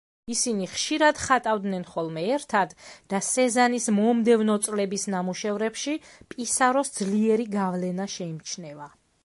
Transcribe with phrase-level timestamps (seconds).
[0.33, 2.73] ისინი ხშირად ხატავდნენ ხოლმე ერთად
[3.13, 5.93] და სეზანის მომდევნო წლების ნამუშევრებში
[6.35, 8.89] პისაროს ძლიერი გავლენა შეიმჩნევა.